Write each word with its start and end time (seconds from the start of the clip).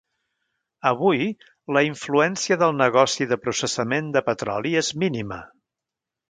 Avui, 0.91 1.19
la 1.77 1.83
influència 1.87 2.57
del 2.63 2.73
negoci 2.79 3.29
de 3.33 3.39
processament 3.45 4.09
de 4.17 4.25
petroli 4.31 4.75
és 4.83 4.91
mínima. 5.05 5.41